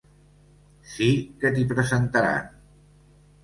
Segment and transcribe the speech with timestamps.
[0.93, 1.11] Sí
[1.43, 2.51] que t'hi presentaran.